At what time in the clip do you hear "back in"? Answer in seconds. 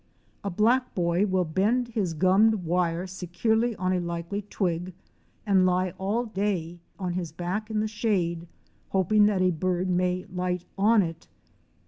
7.31-7.81